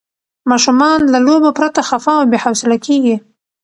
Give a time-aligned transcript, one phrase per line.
[0.51, 3.15] ماشومان له لوبو پرته خفه او بې حوصله کېږي.